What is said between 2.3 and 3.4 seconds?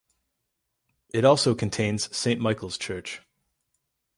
Michael's Church.